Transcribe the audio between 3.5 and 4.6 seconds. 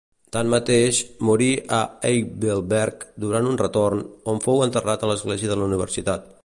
un retorn, on